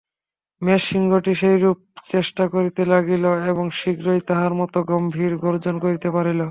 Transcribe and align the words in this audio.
মেষ-সিংহটিও 0.61 1.39
সেইরূপ 1.41 1.77
চেষ্টা 2.09 2.43
করিতে 2.53 2.81
লাগিল 2.85 3.23
এবং 3.51 3.65
শীঘ্রই 3.79 4.21
তাহার 4.29 4.51
মত 4.59 4.73
গম্ভীর 4.91 5.33
গর্জন 5.43 5.75
করিতে 5.83 6.07
পারিল। 6.15 6.39